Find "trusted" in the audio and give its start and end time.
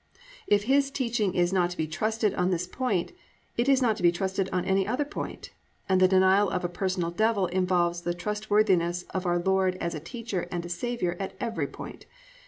1.85-2.33, 4.11-4.49